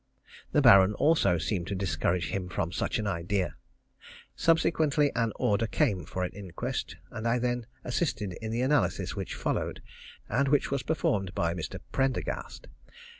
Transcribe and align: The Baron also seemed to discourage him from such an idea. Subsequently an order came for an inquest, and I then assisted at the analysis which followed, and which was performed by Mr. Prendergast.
The 0.51 0.63
Baron 0.63 0.95
also 0.95 1.37
seemed 1.37 1.67
to 1.67 1.75
discourage 1.75 2.29
him 2.29 2.49
from 2.49 2.71
such 2.71 2.97
an 2.97 3.05
idea. 3.05 3.53
Subsequently 4.35 5.11
an 5.15 5.31
order 5.35 5.67
came 5.67 6.05
for 6.05 6.23
an 6.23 6.31
inquest, 6.31 6.95
and 7.11 7.27
I 7.27 7.37
then 7.37 7.67
assisted 7.83 8.33
at 8.41 8.49
the 8.49 8.61
analysis 8.61 9.15
which 9.15 9.35
followed, 9.35 9.83
and 10.27 10.47
which 10.47 10.71
was 10.71 10.81
performed 10.81 11.35
by 11.35 11.53
Mr. 11.53 11.77
Prendergast. 11.91 12.65